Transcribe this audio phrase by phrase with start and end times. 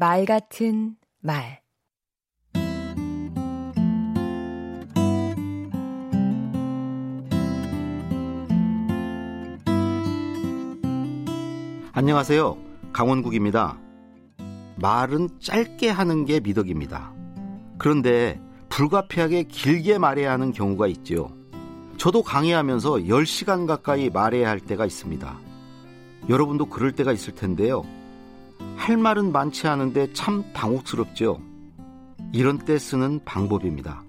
[0.00, 1.60] 말 같은 말
[11.92, 12.56] 안녕하세요.
[12.94, 13.78] 강원국입니다.
[14.76, 17.12] 말은 짧게 하는 게 미덕입니다.
[17.76, 18.40] 그런데
[18.70, 21.30] 불가피하게 길게 말해야 하는 경우가 있지요.
[21.98, 25.38] 저도 강의하면서 10시간 가까이 말해야 할 때가 있습니다.
[26.30, 27.84] 여러분도 그럴 때가 있을 텐데요.
[28.80, 31.38] 할 말은 많지 않은데 참 당혹스럽죠.
[32.32, 34.02] 이런 때 쓰는 방법입니다.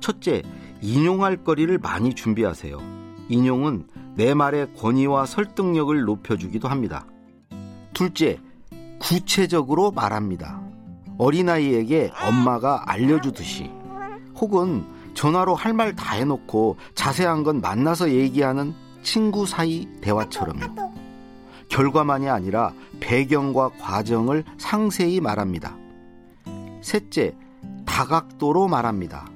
[0.00, 0.42] 첫째,
[0.80, 2.78] 인용할 거리를 많이 준비하세요.
[3.28, 7.04] 인용은 내 말의 권위와 설득력을 높여주기도 합니다.
[7.92, 8.38] 둘째,
[9.00, 10.60] 구체적으로 말합니다.
[11.18, 13.68] 어린아이에게 엄마가 알려주듯이
[14.36, 20.89] 혹은 전화로 할 말 다 해놓고 자세한 건 만나서 얘기하는 친구 사이 대화처럼요.
[21.70, 25.76] 결과만이 아니라 배경과 과정을 상세히 말합니다.
[26.82, 27.34] 셋째,
[27.86, 29.26] 다각도로 말합니다.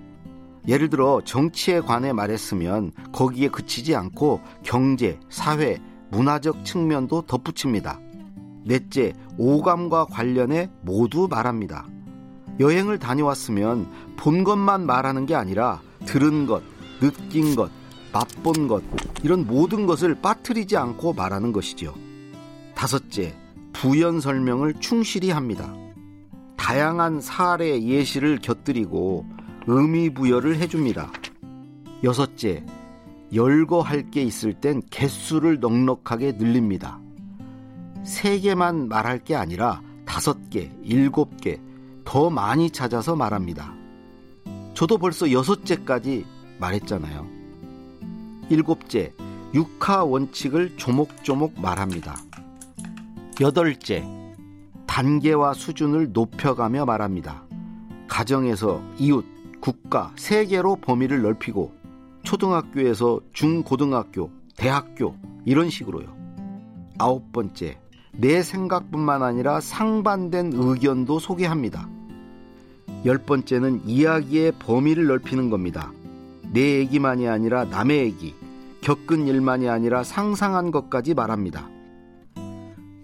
[0.67, 5.79] 예를 들어 정치에 관해 말했으면 거기에 그치지 않고 경제, 사회,
[6.11, 7.99] 문화적 측면도 덧붙입니다.
[8.65, 11.87] 넷째, 오감과 관련해 모두 말합니다.
[12.61, 16.63] 여행을 다녀왔으면 본 것만 말하는 게 아니라 들은 것,
[17.01, 17.71] 느낀 것,
[18.13, 18.83] 맛본 것,
[19.23, 21.95] 이런 모든 것을 빠뜨리지 않고 말하는 것이죠.
[22.75, 23.35] 다섯째,
[23.73, 25.75] 부연 설명을 충실히 합니다.
[26.57, 29.27] 다양한 사례 예시를 곁들이고
[29.67, 31.13] 의미 부여를 해줍니다.
[32.03, 32.65] 여섯째,
[33.33, 37.01] 열거할 게 있을 땐 개수를 넉넉하게 늘립니다.
[38.05, 41.59] 세 개만 말할 게 아니라 다섯 개, 일곱 개,
[42.05, 43.75] 더 많이 찾아서 말합니다.
[44.75, 46.27] 저도 벌써 여섯째까지
[46.59, 47.27] 말했잖아요.
[48.51, 49.13] 일곱째,
[49.55, 52.17] 육하 원칙을 조목조목 말합니다.
[53.41, 54.05] 여덟째,
[54.87, 57.43] 단계와 수준을 높여가며 말합니다.
[58.07, 59.25] 가정에서 이웃,
[59.61, 61.73] 국가, 세계로 범위를 넓히고
[62.23, 66.15] 초등학교에서 중고등학교, 대학교 이런 식으로요.
[66.99, 67.77] 아홉 번째,
[68.13, 71.89] 내 생각뿐만 아니라 상반된 의견도 소개합니다.
[73.05, 75.93] 열 번째는 이야기의 범위를 넓히는 겁니다.
[76.53, 78.33] 내 얘기만이 아니라 남의 얘기,
[78.83, 81.69] 겪은 일만이 아니라 상상한 것까지 말합니다.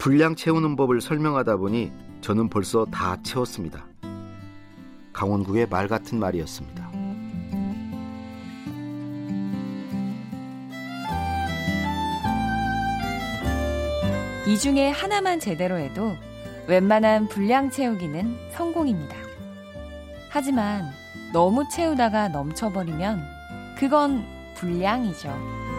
[0.00, 3.84] 분량 채우는 법을 설명하다 보니 저는 벌써 다 채웠습니다.
[5.12, 6.90] 강원국의 말 같은 말이었습니다.
[14.46, 16.16] 이 중에 하나만 제대로 해도
[16.66, 19.14] 웬만한 분량 채우기는 성공입니다.
[20.30, 20.90] 하지만
[21.34, 23.22] 너무 채우다가 넘쳐버리면
[23.76, 24.24] 그건
[24.54, 25.69] 불량이죠.